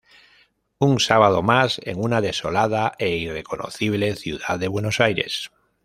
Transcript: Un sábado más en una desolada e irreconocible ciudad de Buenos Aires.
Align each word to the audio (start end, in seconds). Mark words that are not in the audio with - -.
Un 0.79 0.99
sábado 0.99 1.43
más 1.43 1.79
en 1.83 1.99
una 2.03 2.21
desolada 2.21 2.95
e 2.97 3.09
irreconocible 3.17 4.15
ciudad 4.15 4.57
de 4.57 4.67
Buenos 4.67 4.99
Aires. 4.99 5.51